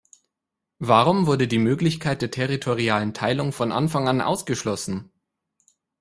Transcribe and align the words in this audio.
Warum 0.79 1.27
wurde 1.27 1.47
die 1.47 1.59
Möglichkeit 1.59 2.23
der 2.23 2.31
territorialen 2.31 3.13
Teilung 3.13 3.51
von 3.51 3.71
Anfang 3.71 4.07
an 4.07 4.19
ausgeschlossen? 4.19 5.11